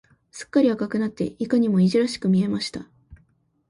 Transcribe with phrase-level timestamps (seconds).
[0.31, 2.87] すっかり赤くなって、いかにもいじらしく見えました。